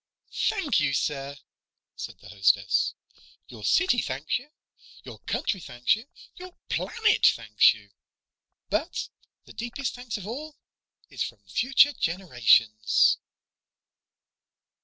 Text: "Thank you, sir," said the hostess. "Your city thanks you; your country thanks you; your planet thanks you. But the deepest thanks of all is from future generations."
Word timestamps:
"Thank 0.49 0.79
you, 0.79 0.93
sir," 0.95 1.37
said 1.95 2.17
the 2.17 2.29
hostess. 2.29 2.95
"Your 3.49 3.63
city 3.63 4.01
thanks 4.01 4.39
you; 4.39 4.49
your 5.03 5.19
country 5.27 5.59
thanks 5.59 5.95
you; 5.95 6.07
your 6.37 6.55
planet 6.69 7.27
thanks 7.27 7.75
you. 7.75 7.91
But 8.71 9.09
the 9.45 9.53
deepest 9.53 9.93
thanks 9.93 10.17
of 10.17 10.25
all 10.25 10.55
is 11.11 11.21
from 11.21 11.43
future 11.45 11.93
generations." 11.93 13.19